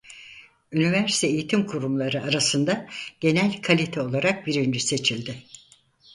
[0.71, 2.87] Üniversite eğitim kurumları arasında
[3.19, 5.43] genel kalite olarak birinci seçildi.